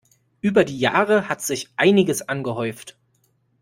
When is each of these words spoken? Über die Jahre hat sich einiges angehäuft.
Über 0.41 0.65
die 0.65 0.79
Jahre 0.79 1.29
hat 1.29 1.43
sich 1.43 1.69
einiges 1.77 2.27
angehäuft. 2.27 2.97